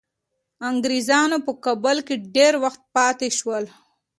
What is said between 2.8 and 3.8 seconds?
پاتې شول.